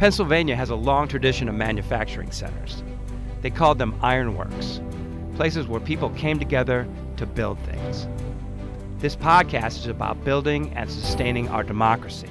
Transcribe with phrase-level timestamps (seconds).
[0.00, 2.82] Pennsylvania has a long tradition of manufacturing centers.
[3.42, 4.80] They called them ironworks,
[5.34, 6.88] places where people came together
[7.18, 8.08] to build things.
[8.98, 12.30] This podcast is about building and sustaining our democracy.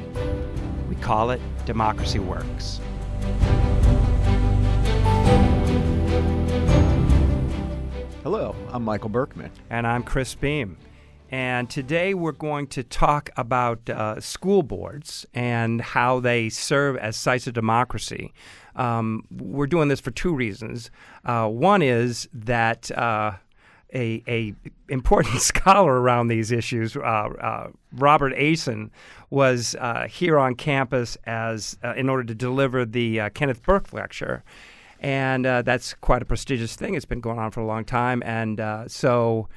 [0.90, 2.80] We call it Democracy Works.
[8.24, 9.52] Hello, I'm Michael Berkman.
[9.70, 10.76] And I'm Chris Beem.
[11.32, 17.16] And today we're going to talk about uh, school boards and how they serve as
[17.16, 18.34] sites of democracy.
[18.76, 20.90] Um, we're doing this for two reasons.
[21.24, 23.34] Uh, one is that uh,
[23.94, 24.56] a, a
[24.88, 28.90] important scholar around these issues, uh, uh, Robert Asen,
[29.30, 34.44] was uh, here on campus as in order to deliver the Kenneth Burke lecture
[35.00, 36.96] and uh, that's quite a prestigious thing.
[36.96, 39.48] It's been going on for a long time, and uh, so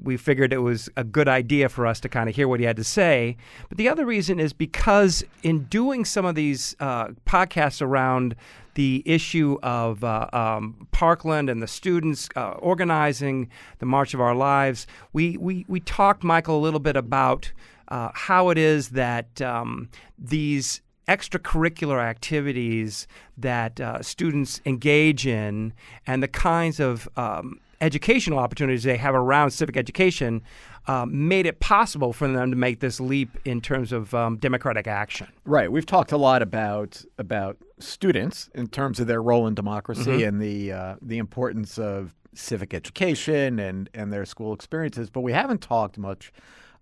[0.00, 2.66] we figured it was a good idea for us to kind of hear what he
[2.66, 3.36] had to say.
[3.68, 8.36] But the other reason is because in doing some of these uh, podcasts around
[8.74, 13.50] the issue of uh, um, Parkland and the students uh, organizing
[13.80, 17.52] the March of Our Lives, we, we, we talked, Michael, a little bit about
[17.88, 25.72] uh, how it is that um, these extracurricular activities that uh, students engage in
[26.06, 30.42] and the kinds of um, educational opportunities they have around civic education
[30.86, 34.86] uh, made it possible for them to make this leap in terms of um, democratic
[34.86, 35.28] action.
[35.44, 35.70] Right.
[35.70, 40.28] We've talked a lot about about students in terms of their role in democracy mm-hmm.
[40.28, 45.32] and the uh, the importance of civic education and and their school experiences, but we
[45.32, 46.32] haven't talked much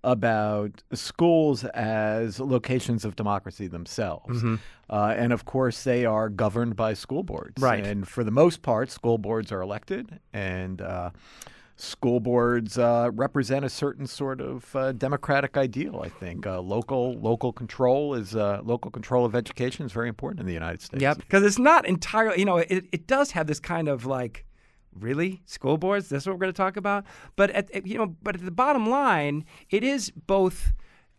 [0.02, 4.38] about schools as locations of democracy themselves.
[4.38, 4.54] Mm-hmm.
[4.88, 7.62] Uh, and of course, they are governed by school boards.
[7.62, 7.86] Right.
[7.86, 11.10] And for the most part, school boards are elected, and uh,
[11.76, 16.00] school boards uh, represent a certain sort of uh, democratic ideal.
[16.04, 20.40] I think uh, local local control is uh, local control of education is very important
[20.40, 21.02] in the United States.
[21.02, 22.38] Yeah, because it's not entirely.
[22.38, 24.44] You know, it, it does have this kind of like
[24.98, 27.04] really school boards that's what we're going to talk about
[27.36, 30.72] but at you know but at the bottom line it is both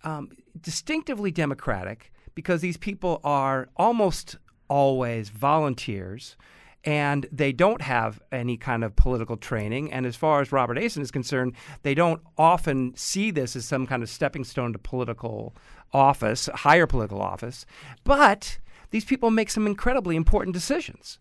[0.04, 4.36] um, distinctively democratic because these people are almost
[4.68, 6.36] always volunteers
[6.84, 9.92] and they don't have any kind of political training.
[9.92, 13.86] And as far as Robert Asen is concerned, they don't often see this as some
[13.86, 15.56] kind of stepping stone to political
[15.94, 17.66] office, higher political office.
[18.04, 18.58] But
[18.90, 21.20] these people make some incredibly important decisions.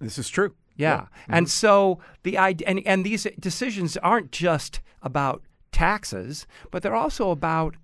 [0.00, 0.54] This is true.
[0.80, 1.00] Yeah.
[1.00, 1.34] Mm-hmm.
[1.34, 5.42] And so the idea, and, and these decisions aren't just about
[5.72, 7.76] taxes, but they're also about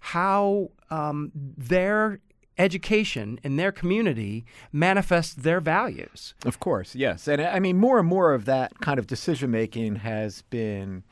[0.00, 2.20] how um, their
[2.56, 6.34] education in their community manifests their values.
[6.44, 7.26] Of course, yes.
[7.26, 11.02] And I mean, more and more of that kind of decision making has been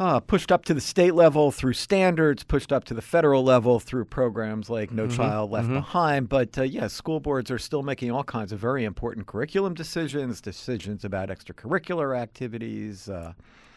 [0.00, 3.80] uh, pushed up to the state level through standards, pushed up to the federal level
[3.80, 5.16] through programs like No mm-hmm.
[5.16, 5.74] Child Left mm-hmm.
[5.74, 6.28] Behind.
[6.28, 9.74] But uh, yes, yeah, school boards are still making all kinds of very important curriculum
[9.74, 13.08] decisions, decisions about extracurricular activities.
[13.08, 13.32] Uh,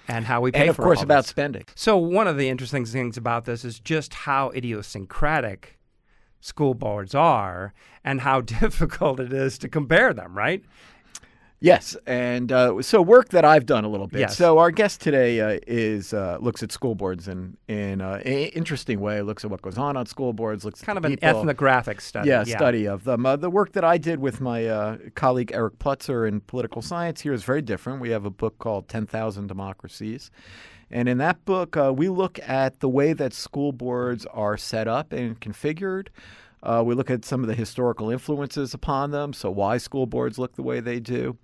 [0.07, 1.63] and how we pay and of course about spending.
[1.75, 5.79] So one of the interesting things about this is just how idiosyncratic
[6.41, 10.63] school boards are and how difficult it is to compare them, right?
[11.63, 14.21] Yes, and uh, so work that I've done a little bit.
[14.21, 14.35] Yes.
[14.35, 18.49] So our guest today uh, is uh, looks at school boards in in uh, an
[18.55, 19.21] interesting way.
[19.21, 20.65] Looks at what goes on on school boards.
[20.65, 21.29] Looks kind of an people.
[21.29, 22.29] ethnographic study.
[22.29, 23.27] Yeah, yeah, study of them.
[23.27, 27.21] Uh, the work that I did with my uh, colleague Eric Plutzer in political science
[27.21, 28.01] here is very different.
[28.01, 30.31] We have a book called Ten Thousand Democracies.
[30.89, 35.13] And in that book, we look at the way that school boards are set up
[35.13, 36.07] and configured,
[36.63, 40.37] uh, we look at some of the historical influences upon them, so why school boards
[40.37, 41.37] look the way they do.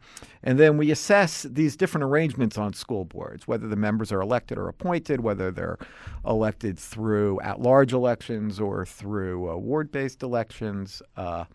[0.43, 4.57] And then we assess these different arrangements on school boards, whether the members are elected
[4.57, 5.79] or appointed, whether they're
[6.25, 11.01] elected through at large elections or through uh, ward based elections.
[11.15, 11.45] Uh,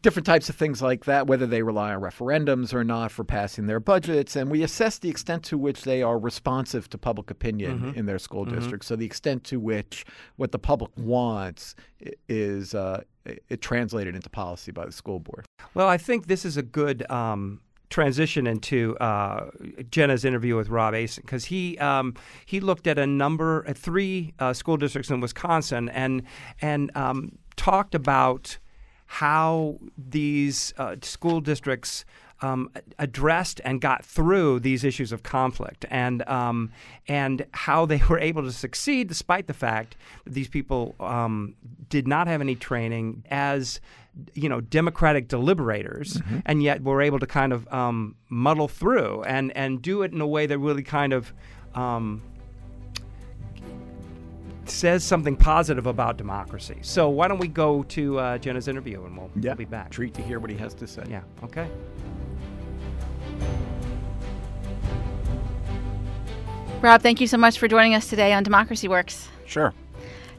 [0.00, 3.66] different types of things like that, whether they rely on referendums or not for passing
[3.66, 4.36] their budgets.
[4.36, 7.98] And we assess the extent to which they are responsive to public opinion mm-hmm.
[7.98, 8.58] in their school mm-hmm.
[8.58, 8.84] district.
[8.84, 10.04] So the extent to which
[10.36, 11.74] what the public wants
[12.28, 15.44] is uh, it translated into policy by the school board.
[15.74, 17.10] Well, I think this is a good.
[17.10, 17.60] Um
[17.92, 19.50] transition into uh,
[19.90, 22.14] Jenna's interview with Rob Asen because he um,
[22.46, 26.22] he looked at a number at three uh, school districts in Wisconsin and
[26.62, 28.58] and um, talked about
[29.12, 32.06] how these uh, school districts
[32.40, 36.72] um, addressed and got through these issues of conflict, and um,
[37.06, 41.54] and how they were able to succeed despite the fact that these people um,
[41.90, 43.82] did not have any training as
[44.32, 46.38] you know democratic deliberators, mm-hmm.
[46.46, 50.22] and yet were able to kind of um, muddle through and and do it in
[50.22, 51.34] a way that really kind of
[51.74, 52.22] um,
[54.72, 56.78] says something positive about democracy.
[56.82, 59.50] So why don't we go to uh, Jenna's interview and we'll, Yeah.
[59.50, 59.90] we'll be back.
[59.90, 61.04] Treat to hear what he has to say.
[61.08, 61.22] Yeah.
[61.44, 61.68] Okay.
[66.80, 69.28] Rob, thank you so much for joining us today on Democracy Works.
[69.46, 69.72] Sure.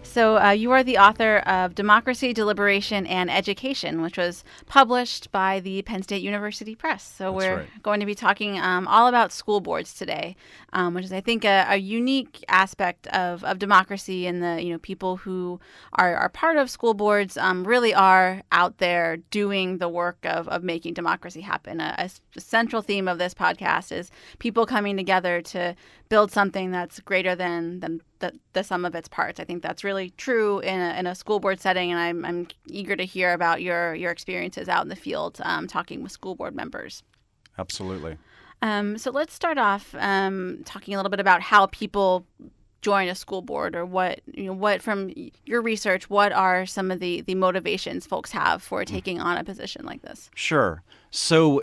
[0.04, 5.60] So, uh, you are the author of Democracy, Deliberation, and Education, which was published by
[5.60, 7.04] the Penn State University Press.
[7.04, 7.84] So, That's we're right.
[7.84, 10.36] going to be talking um, all about school boards today,
[10.74, 14.28] um, which is, I think, a, a unique aspect of, of democracy.
[14.28, 15.60] And the you know people who
[15.94, 20.48] are, are part of school boards um, really are out there doing the work of,
[20.50, 21.80] of making democracy happen.
[21.80, 25.76] A central theme of this podcast is people coming together to
[26.10, 29.40] build something that's greater than than the, the sum of its parts.
[29.40, 32.48] I think that's really true in a, in a school board setting, and I'm, I'm
[32.68, 36.36] eager to hear about your your experiences out in the field, um, talking with school
[36.36, 37.04] board members.
[37.58, 38.18] Absolutely.
[38.62, 42.26] Um, so let's start off um, talking a little bit about how people
[42.82, 45.12] join a school board, or what you know, what from
[45.46, 49.44] your research, what are some of the the motivations folks have for taking on a
[49.44, 50.30] position like this?
[50.34, 50.82] Sure.
[51.12, 51.62] So,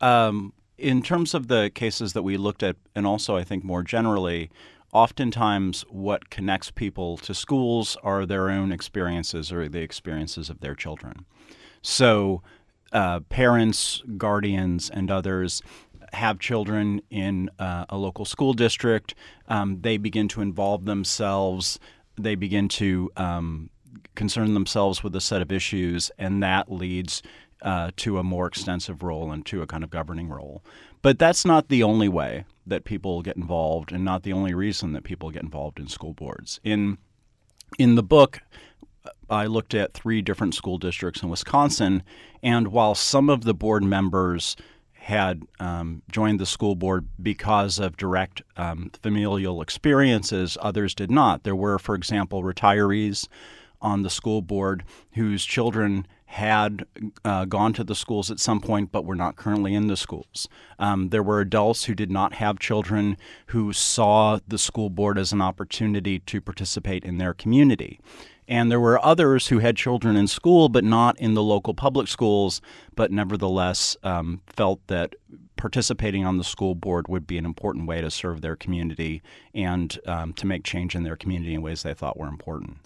[0.00, 3.82] um, in terms of the cases that we looked at, and also I think more
[3.82, 4.50] generally,
[4.94, 10.74] oftentimes what connects people to schools are their own experiences or the experiences of their
[10.74, 11.26] children.
[11.82, 12.42] So,
[12.92, 15.60] uh, parents, guardians, and others
[16.12, 19.16] have children in uh, a local school district.
[19.48, 21.80] Um, they begin to involve themselves.
[22.16, 23.70] They begin to um,
[24.14, 27.20] concern themselves with a set of issues, and that leads
[27.62, 30.62] uh, to a more extensive role and to a kind of governing role.
[31.04, 34.94] But that's not the only way that people get involved, and not the only reason
[34.94, 36.60] that people get involved in school boards.
[36.64, 36.96] In
[37.78, 38.40] in the book,
[39.28, 42.04] I looked at three different school districts in Wisconsin,
[42.42, 44.56] and while some of the board members
[44.94, 51.42] had um, joined the school board because of direct um, familial experiences, others did not.
[51.42, 53.28] There were, for example, retirees
[53.82, 56.84] on the school board whose children had
[57.24, 60.48] uh, gone to the schools at some point but were not currently in the schools.
[60.78, 63.16] Um, there were adults who did not have children
[63.48, 68.00] who saw the school board as an opportunity to participate in their community.
[68.46, 72.08] And there were others who had children in school but not in the local public
[72.08, 72.60] schools,
[72.94, 75.14] but nevertheless um, felt that
[75.56, 79.22] participating on the school board would be an important way to serve their community
[79.54, 82.78] and um, to make change in their community in ways they thought were important.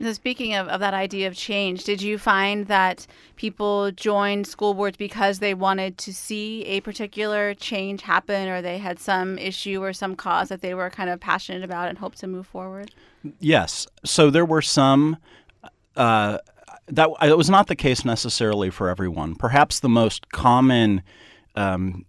[0.00, 3.06] So speaking of, of that idea of change, did you find that
[3.36, 8.78] people joined school boards because they wanted to see a particular change happen or they
[8.78, 12.18] had some issue or some cause that they were kind of passionate about and hoped
[12.18, 12.92] to move forward?
[13.38, 13.86] Yes.
[14.04, 15.16] So there were some.
[15.96, 16.38] Uh,
[16.86, 19.34] that it was not the case necessarily for everyone.
[19.36, 21.02] Perhaps the most common
[21.54, 22.04] um,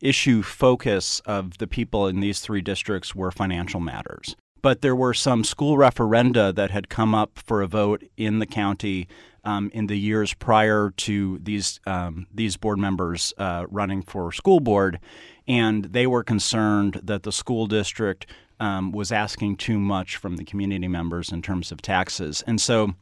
[0.00, 4.36] issue focus of the people in these three districts were financial matters.
[4.62, 8.46] But there were some school referenda that had come up for a vote in the
[8.46, 9.08] county
[9.44, 14.60] um, in the years prior to these um, these board members uh, running for school
[14.60, 14.98] board,
[15.46, 18.26] and they were concerned that the school district
[18.58, 22.94] um, was asking too much from the community members in terms of taxes, and so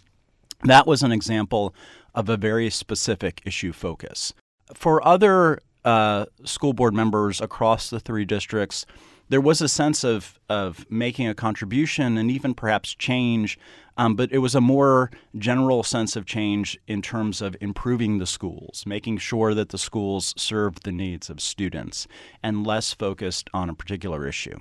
[0.65, 1.75] that was an example
[2.15, 4.35] of a very specific issue focus.
[4.75, 8.87] For other uh, school board members across the three districts,
[9.29, 13.59] there was a sense of, of making a contribution and even perhaps change,
[13.97, 18.27] um, but it was a more general sense of change in terms of improving the
[18.27, 22.07] schools, making sure that the schools served the needs of students,
[22.43, 24.59] and less focused on a particular issue.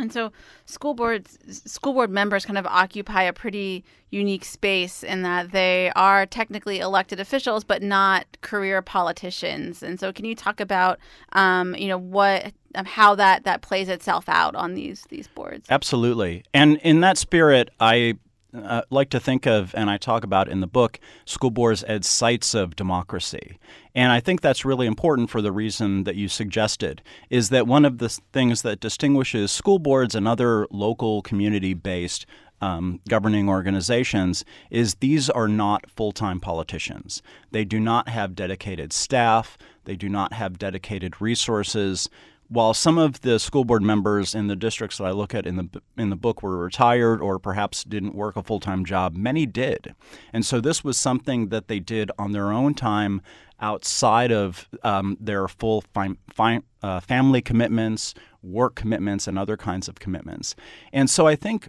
[0.00, 0.32] And so
[0.66, 1.38] school boards
[1.70, 6.80] school board members kind of occupy a pretty unique space in that they are technically
[6.80, 9.82] elected officials but not career politicians.
[9.82, 10.98] And so can you talk about
[11.32, 15.66] um, you know what um, how that that plays itself out on these these boards?
[15.70, 16.44] Absolutely.
[16.54, 18.18] And in that spirit, I
[18.54, 22.06] uh, like to think of, and I talk about in the book, school boards as
[22.06, 23.58] sites of democracy.
[23.94, 27.84] And I think that's really important for the reason that you suggested, is that one
[27.84, 32.26] of the things that distinguishes school boards and other local community based
[32.60, 37.22] um, governing organizations is these are not full time politicians.
[37.50, 42.10] They do not have dedicated staff, they do not have dedicated resources
[42.50, 45.56] while some of the school board members in the districts that I look at in
[45.56, 49.46] the in the book were retired or perhaps didn't work a full time job, many
[49.46, 49.94] did,
[50.32, 53.22] and so this was something that they did on their own time
[53.60, 59.86] outside of um, their full fi- fi- uh, family commitments, work commitments, and other kinds
[59.86, 60.54] of commitments.
[60.92, 61.68] And so I think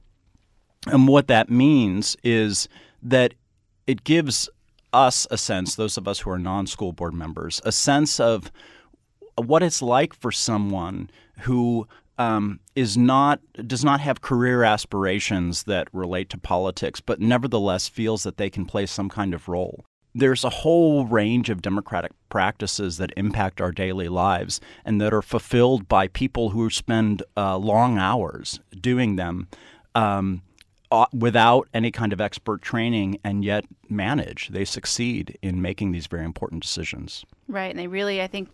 [0.87, 2.67] and what that means is
[3.03, 3.33] that
[3.85, 4.49] it gives
[4.93, 8.51] us a sense, those of us who are non school board members, a sense of
[9.35, 11.09] what it's like for someone
[11.41, 17.87] who um, is not does not have career aspirations that relate to politics, but nevertheless
[17.87, 19.85] feels that they can play some kind of role.
[20.13, 25.21] There's a whole range of democratic practices that impact our daily lives and that are
[25.21, 29.47] fulfilled by people who spend uh, long hours doing them.
[29.95, 30.43] Um,
[30.91, 34.49] uh, without any kind of expert training and yet manage.
[34.49, 37.23] They succeed in making these very important decisions.
[37.51, 37.69] Right.
[37.69, 38.49] And they really, I think,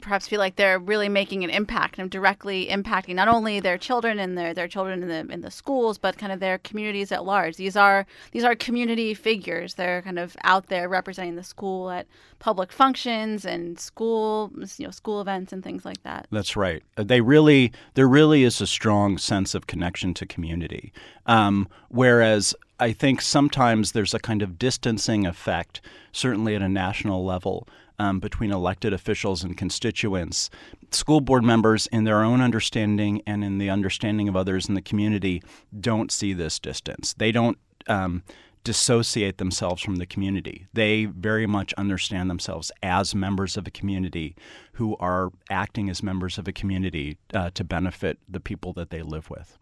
[0.00, 4.20] perhaps feel like they're really making an impact and directly impacting not only their children
[4.20, 7.24] and their, their children in the in the schools, but kind of their communities at
[7.24, 7.56] large.
[7.56, 9.74] These are these are community figures.
[9.74, 12.06] They're kind of out there representing the school at
[12.38, 16.28] public functions and school you know school events and things like that.
[16.30, 16.84] That's right.
[16.96, 20.92] Uh, they really there really is a strong sense of connection to community.
[21.26, 25.80] Um, whereas I think sometimes there's a kind of distancing effect,
[26.12, 27.66] certainly at a national level
[27.98, 30.50] um, between elected officials and constituents.
[30.90, 34.82] School board members, in their own understanding and in the understanding of others in the
[34.82, 35.42] community,
[35.78, 37.14] don't see this distance.
[37.14, 37.58] They don't.
[37.88, 38.22] Um,
[38.64, 40.66] dissociate themselves from the community.
[40.72, 44.34] They very much understand themselves as members of a community
[44.72, 49.02] who are acting as members of a community uh, to benefit the people that they
[49.02, 49.56] live with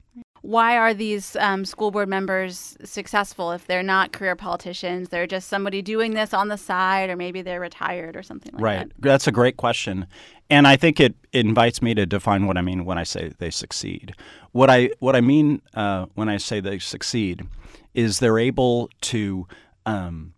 [0.44, 5.08] why are these um, school board members successful if they're not career politicians?
[5.08, 8.62] They're just somebody doing this on the side, or maybe they're retired or something like
[8.62, 8.78] right.
[8.80, 8.86] that.
[8.88, 8.92] Right.
[8.98, 10.06] That's a great question.
[10.50, 13.32] And I think it, it invites me to define what I mean when I say
[13.38, 14.14] they succeed.
[14.52, 17.46] What I what I mean uh, when I say they succeed
[17.94, 19.48] is they're able to
[19.86, 20.34] um,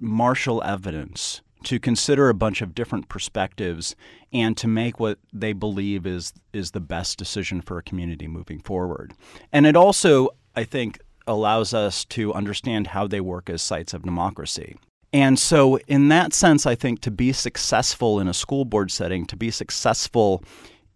[0.00, 3.94] marshal evidence to consider a bunch of different perspectives
[4.32, 8.60] and to make what they believe is is the best decision for a community moving
[8.60, 9.12] forward.
[9.52, 14.02] And it also, I think, allows us to understand how they work as sites of
[14.02, 14.76] democracy.
[15.12, 19.26] And so, in that sense, I think to be successful in a school board setting,
[19.26, 20.44] to be successful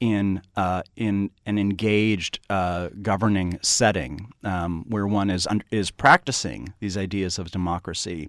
[0.00, 6.96] in uh, in an engaged uh, governing setting um, where one is is practicing these
[6.96, 8.28] ideas of democracy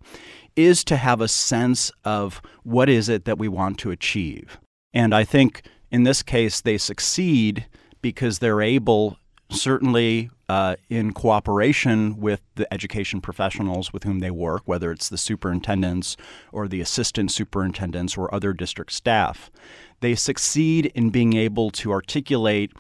[0.55, 4.57] is to have a sense of what is it that we want to achieve.
[4.93, 7.67] And I think in this case they succeed
[8.01, 9.17] because they're able
[9.49, 15.17] certainly uh, in cooperation with the education professionals with whom they work, whether it's the
[15.17, 16.15] superintendents
[16.51, 19.49] or the assistant superintendents or other district staff,
[19.99, 22.71] they succeed in being able to articulate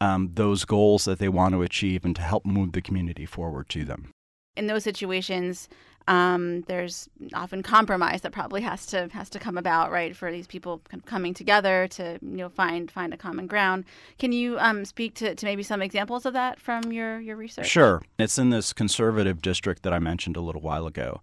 [0.00, 3.68] um, those goals that they want to achieve and to help move the community forward
[3.68, 4.10] to them.
[4.56, 5.68] In those situations,
[6.08, 10.46] um, there's often compromise that probably has to has to come about, right, for these
[10.46, 13.84] people coming together to you know find find a common ground.
[14.18, 17.68] Can you um, speak to, to maybe some examples of that from your your research?
[17.68, 21.20] Sure, it's in this conservative district that I mentioned a little while ago.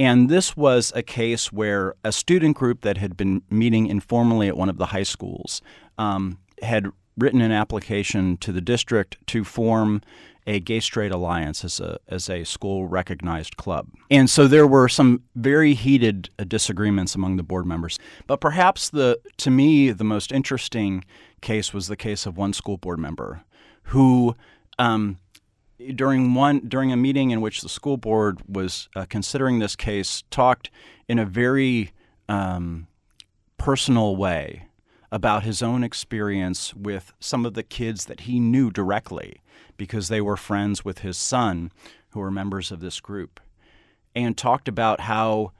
[0.00, 4.56] And this was a case where a student group that had been meeting informally at
[4.56, 5.60] one of the high schools
[5.98, 6.86] um, had
[7.18, 10.00] written an application to the district to form
[10.46, 13.88] a gay straight alliance as a as a school recognized club.
[14.10, 17.98] And so there were some very heated uh, disagreements among the board members.
[18.26, 21.04] But perhaps the to me the most interesting
[21.42, 23.44] case was the case of one school board member
[23.82, 24.34] who
[24.78, 25.18] um,
[25.94, 30.24] during one during a meeting in which the school board was uh, considering this case
[30.30, 30.70] talked
[31.08, 31.92] in a very
[32.28, 32.86] um,
[33.58, 34.66] personal way
[35.12, 39.40] about his own experience with some of the kids that he knew directly
[39.76, 41.72] because they were friends with his son
[42.10, 43.40] who were members of this group
[44.14, 45.52] and talked about how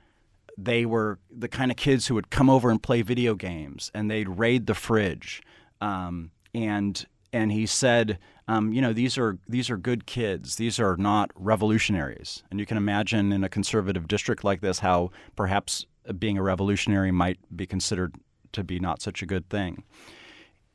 [0.57, 4.11] they were the kind of kids who would come over and play video games and
[4.11, 5.43] they'd raid the fridge
[5.81, 8.19] um, and and he said
[8.49, 12.67] um, you know these are these are good kids these are not revolutionaries and you
[12.67, 15.87] can imagine in a conservative district like this how perhaps
[16.19, 18.15] being a revolutionary might be considered
[18.53, 19.85] to be not such a good thing.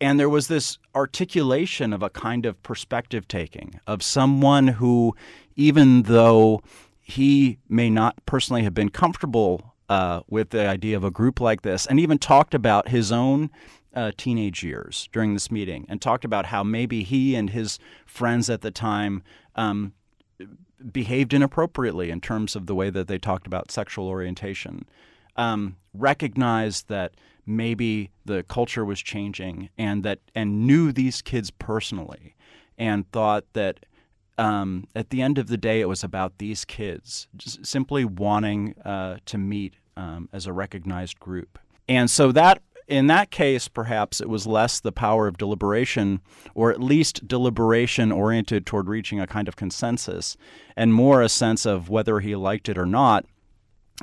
[0.01, 5.15] And there was this articulation of a kind of perspective taking of someone who,
[5.55, 6.61] even though
[7.01, 11.61] he may not personally have been comfortable uh, with the idea of a group like
[11.61, 13.49] this, and even talked about his own
[13.95, 18.49] uh, teenage years during this meeting, and talked about how maybe he and his friends
[18.49, 19.23] at the time
[19.55, 19.93] um,
[20.91, 24.85] behaved inappropriately in terms of the way that they talked about sexual orientation.
[25.37, 27.13] Um, recognized that
[27.45, 32.35] maybe the culture was changing and that and knew these kids personally
[32.77, 33.85] and thought that
[34.37, 39.17] um, at the end of the day it was about these kids simply wanting uh,
[39.25, 44.29] to meet um, as a recognized group and so that in that case perhaps it
[44.29, 46.21] was less the power of deliberation
[46.53, 50.37] or at least deliberation oriented toward reaching a kind of consensus
[50.75, 53.25] and more a sense of whether he liked it or not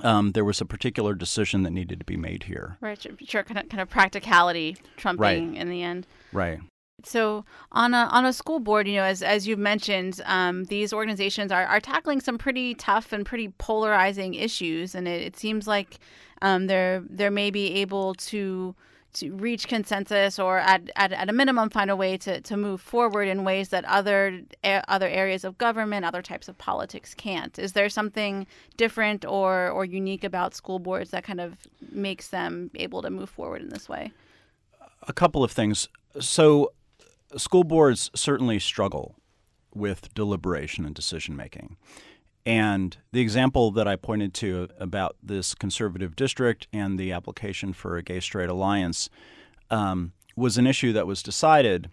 [0.03, 2.79] um, there was a particular decision that needed to be made here.
[2.81, 5.21] Right, sure, kind of kind of practicality trumping
[5.53, 5.61] right.
[5.61, 6.07] in the end.
[6.33, 6.61] Right.
[7.07, 10.93] So on a on a school board, you know, as as you've mentioned, um, these
[10.93, 15.67] organizations are, are tackling some pretty tough and pretty polarizing issues, and it, it seems
[15.67, 15.99] like
[16.41, 18.75] um, they're they're maybe able to
[19.15, 22.81] to reach consensus or at, at, at a minimum find a way to, to move
[22.81, 27.59] forward in ways that other other areas of government, other types of politics can't.
[27.59, 31.57] Is there something different or, or unique about school boards that kind of
[31.91, 34.13] makes them able to move forward in this way?
[35.07, 35.89] A couple of things.
[36.19, 36.73] So
[37.37, 39.17] school boards certainly struggle
[39.75, 41.77] with deliberation and decision making.
[42.45, 47.97] And the example that I pointed to about this conservative district and the application for
[47.97, 49.09] a gay straight alliance
[49.71, 51.89] um, was an issue that was decided,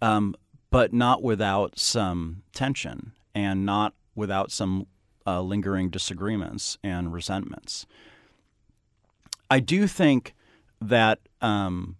[0.00, 0.36] um,
[0.70, 4.86] but not without some tension and not without some
[5.26, 7.86] uh, lingering disagreements and resentments.
[9.50, 10.34] I do think
[10.80, 11.96] that um,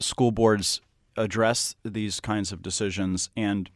[0.00, 0.80] school boards
[1.18, 3.70] address these kinds of decisions and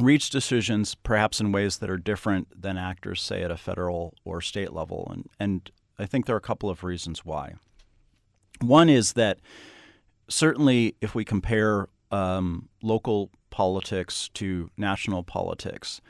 [0.00, 4.40] reach decisions perhaps in ways that are different than actors say at a federal or
[4.40, 7.54] state level and and I think there are a couple of reasons why.
[8.60, 9.38] One is that
[10.28, 16.00] certainly if we compare um, local politics to national politics,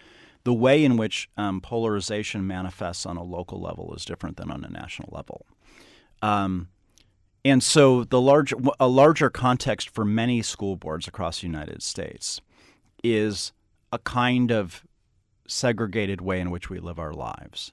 [0.45, 4.65] the way in which um, polarization manifests on a local level is different than on
[4.65, 5.47] a national level.
[6.23, 6.69] Um,
[7.47, 12.41] and so the large, a larger context for many school boards across the United States
[13.05, 13.53] is
[13.93, 14.85] a kind of
[15.47, 17.73] segregated way in which we live our lives.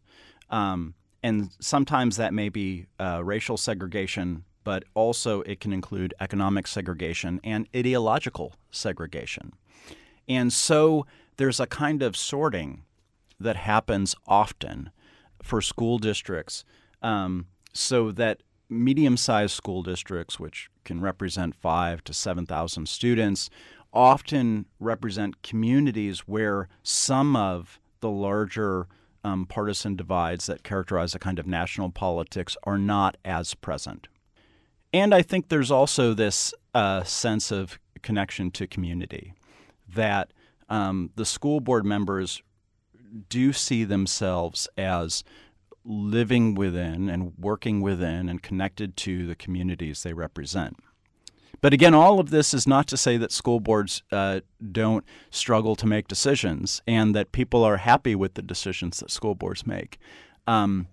[0.51, 6.67] Um, and sometimes that may be uh, racial segregation, but also it can include economic
[6.67, 9.53] segregation and ideological segregation.
[10.29, 12.83] And so there's a kind of sorting
[13.39, 14.91] that happens often
[15.41, 16.63] for school districts
[17.01, 23.49] um, so that medium sized school districts, which can represent five to 7,000 students,
[23.93, 28.87] often represent communities where some of the larger
[29.23, 34.07] um, partisan divides that characterize a kind of national politics are not as present.
[34.91, 39.33] And I think there's also this uh, sense of connection to community
[39.87, 40.33] that
[40.69, 42.41] um, the school board members
[43.29, 45.23] do see themselves as
[45.85, 50.77] living within and working within and connected to the communities they represent.
[51.61, 54.41] But again, all of this is not to say that school boards uh,
[54.71, 59.33] don't struggle to make decisions and that people are happy with the decisions that school
[59.33, 59.97] boards make.
[60.45, 60.87] Um,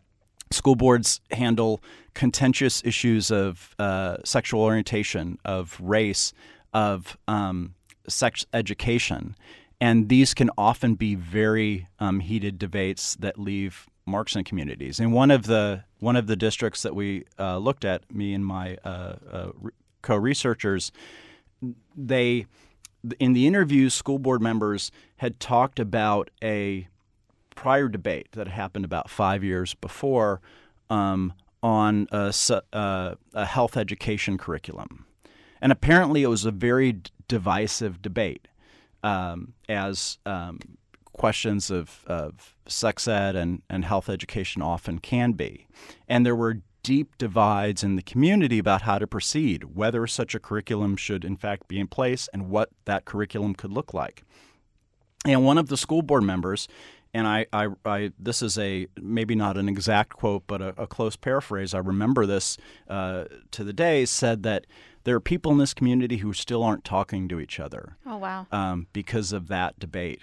[0.53, 1.83] school boards handle
[2.15, 6.33] contentious issues of uh, sexual orientation, of race,
[6.73, 7.75] of um,
[8.09, 9.35] sex education.
[9.81, 15.01] And these can often be very um, heated debates that leave marks in communities.
[15.01, 18.45] And one of the one of the districts that we uh, looked at, me and
[18.45, 19.51] my uh, uh
[20.03, 20.93] co-researchers,
[21.97, 22.47] they
[23.19, 26.89] in the interviews, school board members had talked about a
[27.55, 30.41] prior debate that happened about five years before
[30.89, 31.33] um,
[31.63, 32.33] on a,
[32.73, 35.07] uh, a, health education curriculum.
[35.61, 38.49] And apparently, it was a very d- divisive debate,
[39.03, 40.59] um, as um,
[41.21, 45.67] questions of, of sex ed and, and health education often can be.
[46.09, 50.41] And there were deep divides in the community about how to proceed, whether such a
[50.41, 54.23] curriculum should in fact be in place, and what that curriculum could look like.
[55.27, 56.69] And one of the school board members,
[57.13, 60.87] and I, I, I this is a maybe not an exact quote, but a, a
[60.87, 61.75] close paraphrase.
[61.75, 62.57] I remember this
[62.89, 64.07] uh, to the day.
[64.07, 64.67] Said that
[65.05, 67.99] there are people in this community who still aren't talking to each other.
[68.07, 68.47] Oh wow!
[68.51, 70.23] Um, because of that debate.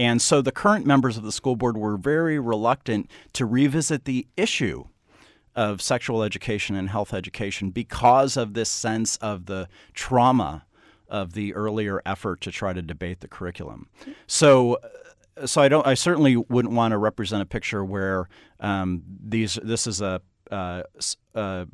[0.00, 4.26] And so the current members of the school board were very reluctant to revisit the
[4.34, 4.84] issue
[5.54, 10.64] of sexual education and health education because of this sense of the trauma
[11.06, 13.90] of the earlier effort to try to debate the curriculum.
[14.26, 14.78] So,
[15.44, 15.86] so I don't.
[15.86, 18.26] I certainly wouldn't want to represent a picture where
[18.58, 19.58] um, these.
[19.62, 20.82] This is a, uh,
[21.34, 21.66] a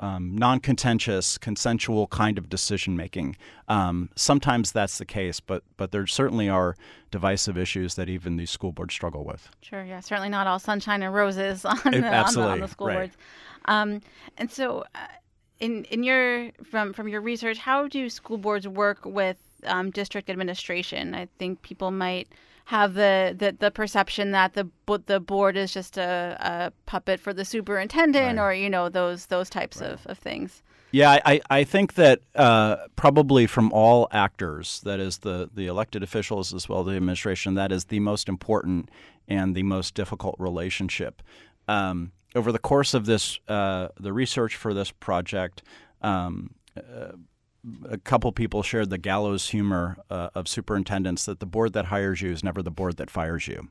[0.00, 3.36] um, non-contentious, consensual kind of decision making.
[3.68, 6.74] Um, sometimes that's the case, but but there certainly are
[7.10, 9.50] divisive issues that even these school boards struggle with.
[9.60, 12.88] Sure, yeah, certainly not all sunshine and roses on, the, on, the, on the, school
[12.88, 12.94] right.
[12.94, 13.16] boards.
[13.66, 14.00] Um,
[14.38, 15.06] and so, uh,
[15.60, 20.30] in in your from from your research, how do school boards work with um, district
[20.30, 21.14] administration?
[21.14, 22.28] I think people might
[22.70, 24.68] have the, the, the perception that the
[25.06, 28.44] the board is just a, a puppet for the superintendent right.
[28.44, 29.90] or you know those those types right.
[29.90, 30.62] of, of things.
[30.92, 36.02] Yeah, I, I think that uh, probably from all actors, that is the, the elected
[36.02, 38.88] officials as well as the administration, that is the most important
[39.28, 41.22] and the most difficult relationship.
[41.68, 45.62] Um, over the course of this, uh, the research for this project,
[46.02, 47.12] um, uh,
[47.88, 52.22] a couple people shared the gallows humor uh, of superintendents that the board that hires
[52.22, 53.68] you is never the board that fires you.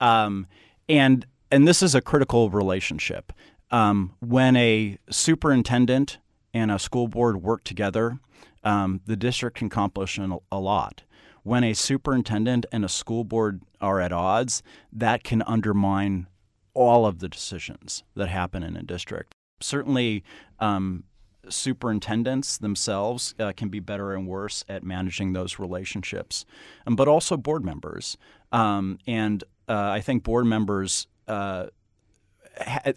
[0.00, 0.46] Um,
[0.88, 3.32] and and this is a critical relationship.
[3.70, 6.18] Um, when a superintendent
[6.54, 8.18] and a school board work together,
[8.64, 11.02] um, the district can accomplish an, a lot.
[11.42, 14.62] When a superintendent and a school board are at odds,
[14.92, 16.28] that can undermine
[16.74, 19.34] all of the decisions that happen in a district.
[19.60, 20.24] Certainly,
[20.58, 21.04] um,
[21.48, 26.44] superintendents themselves uh, can be better and worse at managing those relationships,
[26.86, 28.16] um, but also board members.
[28.52, 31.06] Um, and uh, I think board members.
[31.26, 31.66] Uh,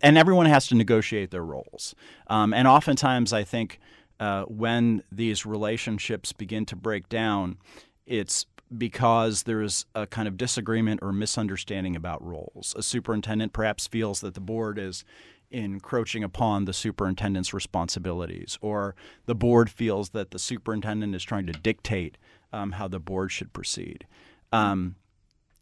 [0.02, 1.96] and everyone has to negotiate their roles.
[2.28, 3.80] Um, and oftentimes, I think
[4.20, 7.58] uh, when these relationships begin to break down,
[8.06, 12.74] it's because there is a kind of disagreement or misunderstanding about roles.
[12.78, 15.06] A superintendent perhaps feels that the board is
[15.52, 21.54] encroaching upon the superintendent's responsibilities, or the board feels that the superintendent is trying to
[21.54, 22.18] dictate
[22.52, 24.06] um, how the board should proceed.
[24.52, 24.96] Um,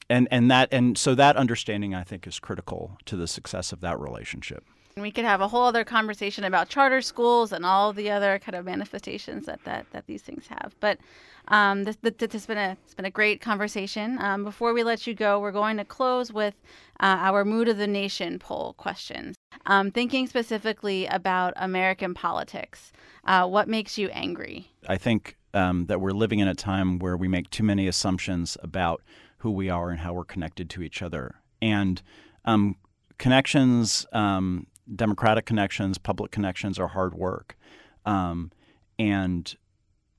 [0.09, 3.81] and and that and so that understanding I think is critical to the success of
[3.81, 4.65] that relationship.
[4.97, 8.55] We could have a whole other conversation about charter schools and all the other kind
[8.55, 10.75] of manifestations that that, that these things have.
[10.79, 10.99] But
[11.47, 14.17] um, this, this, this, has been a it's been a great conversation.
[14.19, 16.53] Um, before we let you go, we're going to close with
[16.99, 19.35] uh, our mood of the nation poll questions.
[19.65, 22.91] Um, thinking specifically about American politics,
[23.25, 24.71] uh, what makes you angry?
[24.87, 28.57] I think um, that we're living in a time where we make too many assumptions
[28.61, 29.01] about
[29.39, 31.35] who we are and how we're connected to each other.
[31.61, 32.01] And
[32.45, 32.77] um,
[33.17, 37.57] connections, um, democratic connections, public connections are hard work.
[38.05, 38.51] Um,
[38.99, 39.55] and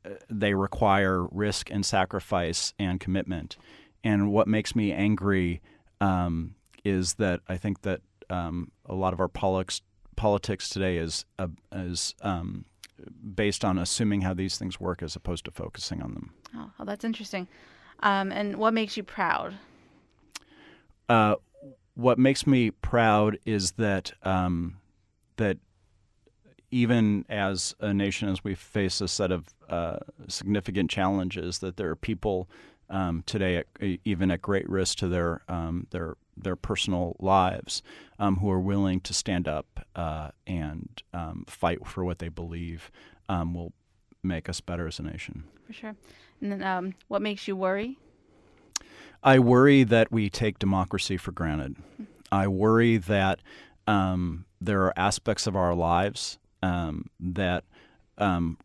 [0.05, 3.57] uh, they require risk and sacrifice and commitment.
[4.03, 5.61] And what makes me angry
[6.01, 8.01] um, is that I think that
[8.31, 9.81] um, a lot of our politics
[10.17, 12.65] politics today is uh, is um,
[13.35, 16.33] based on assuming how these things work as opposed to focusing on them.
[16.57, 17.49] Oh, well, that's interesting.
[18.01, 19.55] Um, and what makes you proud?
[21.09, 21.37] Uh,
[21.95, 24.79] what makes me proud is that um,
[25.37, 25.59] that
[26.71, 31.89] even as a nation, as we face a set of uh, significant challenges, that there
[31.89, 32.49] are people
[32.91, 33.67] um, today, at,
[34.05, 37.83] even at great risk to their um, their their personal lives,
[38.19, 42.91] um, who are willing to stand up uh, and um, fight for what they believe
[43.29, 43.73] um, will
[44.25, 45.45] make us better as a nation.
[45.67, 45.97] For sure.
[46.41, 47.99] And then, what makes you worry?
[49.25, 51.77] I worry that we take democracy for granted.
[52.31, 53.41] I worry that
[53.87, 57.65] um, there are aspects of our lives um, that
[58.19, 58.59] um,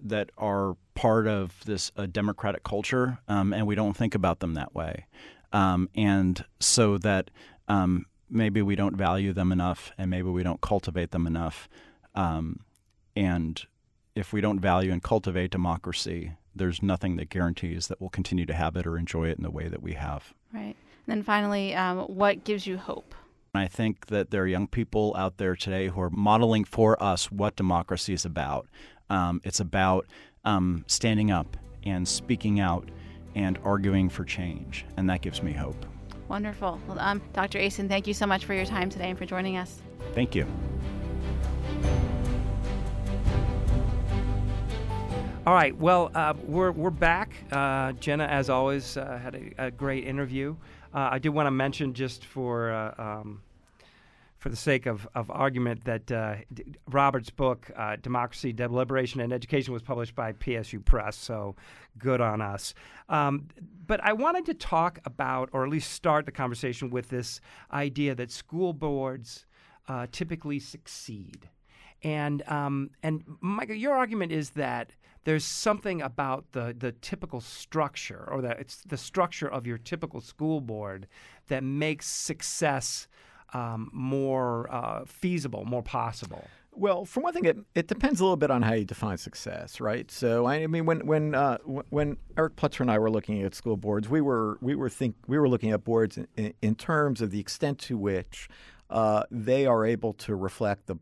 [0.00, 4.54] that are part of this uh, democratic culture, um, and we don't think about them
[4.54, 5.06] that way.
[5.52, 7.30] Um, and so that
[7.68, 11.68] um, maybe we don't value them enough, and maybe we don't cultivate them enough.
[13.14, 13.66] and
[14.14, 18.54] if we don't value and cultivate democracy, there's nothing that guarantees that we'll continue to
[18.54, 20.32] have it or enjoy it in the way that we have.
[20.52, 20.76] Right.
[21.06, 23.14] And then finally, um, what gives you hope?
[23.54, 27.30] I think that there are young people out there today who are modeling for us
[27.30, 28.66] what democracy is about.
[29.10, 30.06] Um, it's about
[30.44, 32.88] um, standing up and speaking out
[33.34, 35.84] and arguing for change, and that gives me hope.
[36.28, 36.80] Wonderful.
[36.88, 37.58] Well, um, Dr.
[37.58, 39.82] Asen, thank you so much for your time today and for joining us.
[40.14, 40.46] Thank you.
[45.44, 45.76] All right.
[45.76, 47.34] Well, uh, we're, we're back.
[47.50, 50.54] Uh, Jenna, as always, uh, had a, a, great interview.
[50.94, 53.42] Uh, I do want to mention, just for uh, um,
[54.38, 59.72] for the sake of, of argument, that uh, D- Robert's book, Democracy, Deliberation, and Education,
[59.72, 61.16] was published by PSU Press.
[61.16, 61.56] So
[61.98, 62.72] good on us.
[63.08, 63.48] Um,
[63.84, 67.40] but I wanted to talk about, or at least start the conversation with this
[67.72, 69.44] idea that school boards
[70.12, 71.48] typically succeed.
[72.02, 78.28] And um, and Michael, your argument is that there's something about the the typical structure
[78.30, 81.06] or that it's the structure of your typical school board
[81.48, 83.06] that makes success
[83.52, 86.44] um, more uh, feasible, more possible.
[86.74, 89.78] Well, for one thing, it, it depends a little bit on how you define success,
[89.78, 90.10] right?
[90.10, 93.76] So, I mean, when when uh, when Eric Plutzer and I were looking at school
[93.76, 97.30] boards, we were we were think we were looking at boards in, in terms of
[97.30, 98.48] the extent to which
[98.88, 100.96] uh, they are able to reflect the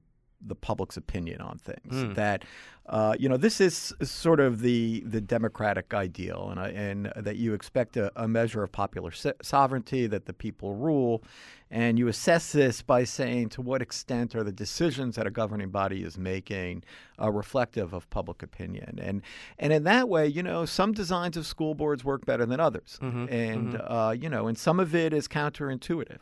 [0.45, 1.95] the public's opinion on things.
[1.95, 2.15] Mm.
[2.15, 2.45] That
[2.91, 7.55] uh, you know, this is sort of the the democratic ideal, and and that you
[7.55, 11.23] expect a, a measure of popular so- sovereignty, that the people rule,
[11.71, 15.71] and you assess this by saying to what extent are the decisions that a governing
[15.71, 16.83] body is making
[17.21, 19.23] uh, reflective of public opinion, and
[19.61, 22.99] and in that way, you know, some designs of school boards work better than others,
[23.01, 23.27] mm-hmm.
[23.33, 23.93] and mm-hmm.
[23.93, 26.19] Uh, you know, and some of it is counterintuitive.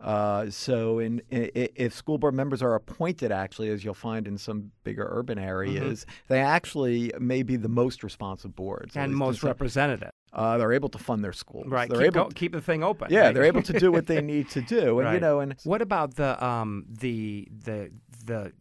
[0.00, 4.26] Uh, so, in, i- i- if school board members are appointed, actually, as you'll find
[4.26, 9.42] in some bigger urban areas, they actually may be the most responsive boards and most
[9.42, 10.10] representative.
[10.32, 11.66] Uh, they're able to fund their schools.
[11.68, 11.90] Right.
[11.90, 12.24] They're Keep, able.
[12.24, 13.08] go- keep the thing open.
[13.10, 13.34] yeah, right?
[13.34, 16.14] they're able to do what they need to do, and you know, and What about
[16.14, 17.90] the um, the the
[18.24, 18.52] the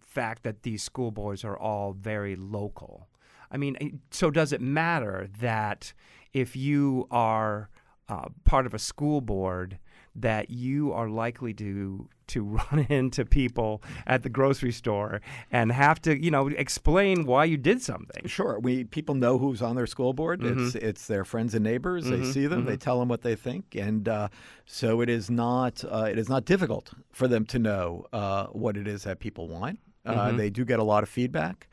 [0.00, 3.08] fact that these school boards are all very local?
[3.50, 5.92] I mean, eh, so does it matter that
[6.32, 7.68] if you are
[8.08, 9.78] uh, part of a school board
[10.20, 15.20] that you are likely to to run into people at the grocery store
[15.52, 18.26] and have to, you know, explain why you did something?
[18.26, 20.42] Sure, we people know who's on their school board.
[20.42, 22.06] It's it's their friends and neighbors.
[22.06, 22.64] They see them.
[22.64, 24.28] They tell them what they think, and uh,
[24.64, 28.76] so it is not uh, it is not difficult for them to know uh, what
[28.76, 29.78] it is that people want.
[30.04, 31.68] Uh, They do get a lot of feedback.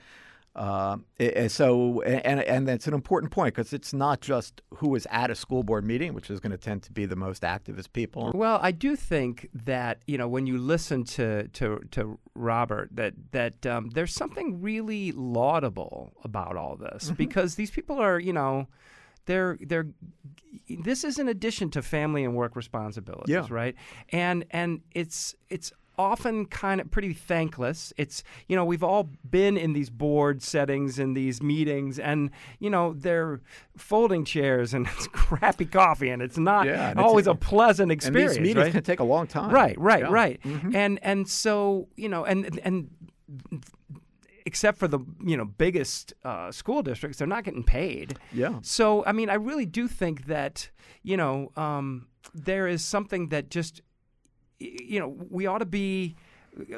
[0.55, 4.93] Uh, i- i- so and and that's an important point because it's not just who
[4.93, 7.41] is at a school board meeting, which is going to tend to be the most
[7.41, 8.31] activist people.
[8.35, 13.13] Well, I do think that you know when you listen to to, to Robert that
[13.31, 17.15] that um, there's something really laudable about all this Mm-hmm.
[17.15, 18.67] because these people are you know
[19.25, 19.87] they're they're
[20.69, 23.47] this is in addition to family and work responsibilities, Yeah.
[23.49, 23.75] right?
[24.11, 27.93] And and it's it's often kind of pretty thankless.
[27.97, 32.69] It's you know we've all been in these board settings and these meetings, and you
[32.69, 33.41] know they're
[33.77, 37.91] folding chairs and it's crappy coffee, and it's not Yeah, and it's- always a pleasant
[37.91, 38.33] And experience.
[38.33, 38.71] these meetings right?
[38.73, 39.51] can take a long time.
[39.51, 40.11] Right, right, Yeah.
[40.11, 40.41] right.
[40.43, 40.73] Mhm.
[40.75, 42.89] And and so you know, and and
[44.45, 48.17] except for the you know biggest uh, school districts, they're not getting paid.
[48.31, 48.59] Yeah.
[48.61, 50.69] So I mean, I really do think that
[51.03, 53.81] you know um, there is something that just
[54.89, 56.15] you know we ought to be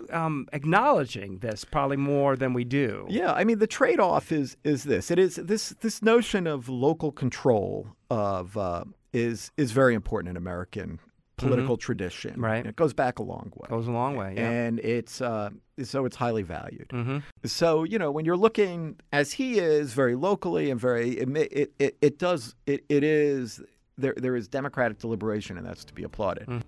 [0.10, 3.06] um, acknowledging this probably more than we do.
[3.10, 5.12] Yeah, I mean the trade-off is is this.
[5.12, 10.38] It is this this notion of local control of uh, is is very important in
[10.38, 11.00] American
[11.38, 12.32] political tradition.
[12.32, 12.46] Mm-hmm.
[12.46, 12.66] Right.
[12.66, 14.36] it goes back a long way, Goes a long way.
[14.38, 14.50] Yeah.
[14.50, 15.50] and it's uh,
[15.84, 16.88] so it's highly valued.
[16.92, 21.28] hmm So you know when you're looking as he is very locally and very it
[21.36, 23.62] it it, it does it, it is
[23.98, 26.48] there there is democratic deliberation and that's to be applauded.
[26.48, 26.62] Mm.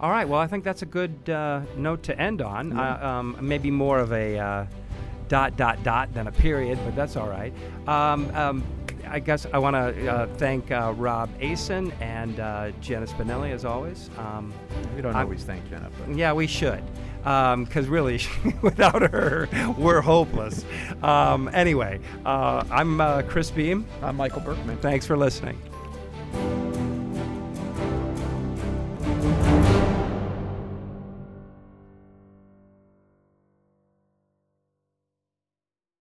[0.00, 0.28] All right.
[0.28, 2.78] Well, I think that's a good uh, note to end on.
[2.78, 4.66] Uh, um, maybe more of a uh,
[5.28, 7.52] dot dot dot than a period, but that's all right.
[7.86, 8.64] Um, um,
[9.08, 13.64] I guess I want to uh, thank uh, Rob Asen and uh, Jenna Spinelli as
[13.64, 14.10] always.
[14.18, 14.52] Um,
[14.96, 16.82] We don't I'm- always thank Jenna, but yeah, we should,
[17.22, 18.20] because really,
[18.62, 20.64] without her, we're hopeless.
[21.02, 23.86] Um, anyway, uh, I'm uh, Chris Beem.
[24.02, 24.78] I'm Michael Berkman.
[24.78, 25.58] Thanks for listening.